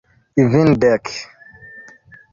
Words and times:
Kvindek! 0.33 1.05